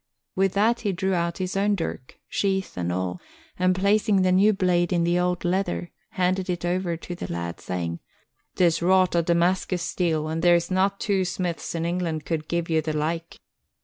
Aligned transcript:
With 0.35 0.53
that 0.53 0.81
he 0.81 0.93
drew 0.93 1.13
out 1.13 1.37
his 1.37 1.53
dirk, 1.75 2.17
sheath 2.27 2.75
and 2.75 2.91
all, 2.91 3.21
and 3.59 3.75
placing 3.75 4.23
the 4.23 4.31
new 4.31 4.51
blade 4.51 4.91
in 4.91 5.03
the 5.03 5.19
old 5.19 5.45
leather, 5.45 5.91
handed 6.13 6.49
it 6.49 6.61
to 6.61 7.15
the 7.15 7.31
lad, 7.31 7.59
saying, 7.61 7.99
"'Tis 8.55 8.81
wrought 8.81 9.15
o' 9.15 9.21
Damascus 9.21 9.83
steel 9.83 10.27
and 10.27 10.41
there's 10.41 10.71
not 10.71 10.99
twa 10.99 11.23
smiths 11.23 11.75
in 11.75 11.85
England 11.85 12.25
could 12.25 12.49
gi'e 12.49 12.67
ye 12.67 12.79
the 12.79 12.97
like." 12.97 13.37